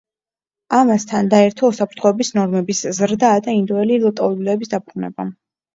[0.77, 5.33] ამას თან დაერთო უსაფრთხოების ნორმების ზრდა და ინდოელი ლტოლვილების დაბრუნება.